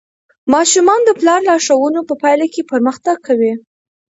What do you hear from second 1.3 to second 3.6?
د لارښوونو په پایله کې پرمختګ کوي.